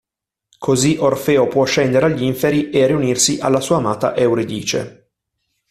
Così 0.57 0.97
Orfeo 0.99 1.47
può 1.47 1.63
scendere 1.63 2.07
agli 2.07 2.23
Inferi 2.23 2.71
e 2.71 2.87
riunirsi 2.87 3.37
alla 3.39 3.59
sua 3.59 3.77
amata 3.77 4.15
Euridice. 4.15 5.11